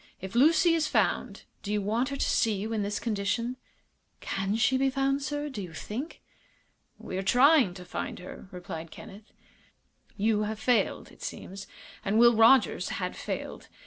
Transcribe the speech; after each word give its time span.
If 0.19 0.33
Lucy 0.33 0.73
is 0.73 0.87
found 0.87 1.43
do 1.61 1.71
you 1.71 1.79
want 1.79 2.09
her 2.09 2.15
to 2.17 2.27
see 2.29 2.55
you 2.55 2.73
in 2.73 2.81
this 2.81 2.99
condition?" 2.99 3.55
"Can 4.19 4.55
she 4.55 4.75
be 4.75 4.89
found, 4.89 5.21
sir, 5.21 5.47
do 5.47 5.61
you 5.61 5.73
think?" 5.75 6.23
"We 6.97 7.19
are 7.19 7.21
trying 7.21 7.75
to 7.75 7.85
find 7.85 8.17
her," 8.17 8.47
replied 8.51 8.89
Kenneth. 8.89 9.31
"You 10.17 10.41
have 10.41 10.59
failed, 10.59 11.11
it 11.11 11.21
seems, 11.21 11.67
and 12.03 12.17
Will 12.17 12.35
Rogers 12.35 12.89
had 12.89 13.15
failed. 13.15 13.67